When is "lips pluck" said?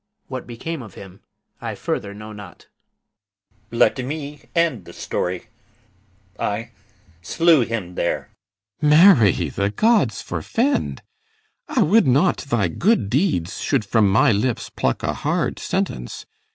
14.31-15.03